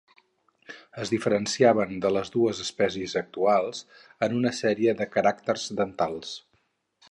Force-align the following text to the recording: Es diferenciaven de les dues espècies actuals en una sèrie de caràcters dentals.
Es 1.01 1.11
diferenciaven 1.13 1.93
de 2.05 2.11
les 2.15 2.31
dues 2.37 2.63
espècies 2.65 3.15
actuals 3.23 3.83
en 4.29 4.35
una 4.41 4.55
sèrie 4.63 4.97
de 5.03 5.11
caràcters 5.19 5.71
dentals. 5.83 6.35